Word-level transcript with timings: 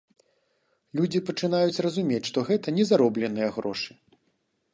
Людзі 0.99 1.19
пачынаюць 1.27 1.81
разумець, 1.87 2.25
што 2.31 2.45
гэта 2.49 2.67
не 2.79 2.83
заробленыя 2.93 3.49
грошы. 3.61 3.91